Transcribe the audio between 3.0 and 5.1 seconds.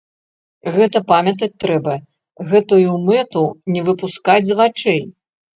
мэту не выпускаць з вачэй.